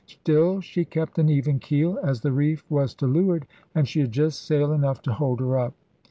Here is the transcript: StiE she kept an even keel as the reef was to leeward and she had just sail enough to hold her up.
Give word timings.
StiE 0.07 0.63
she 0.63 0.83
kept 0.83 1.19
an 1.19 1.29
even 1.29 1.59
keel 1.59 1.99
as 2.01 2.21
the 2.21 2.31
reef 2.31 2.65
was 2.71 2.95
to 2.95 3.05
leeward 3.05 3.45
and 3.75 3.87
she 3.87 3.99
had 3.99 4.11
just 4.11 4.41
sail 4.43 4.73
enough 4.73 4.99
to 5.03 5.13
hold 5.13 5.39
her 5.39 5.59
up. 5.59 5.75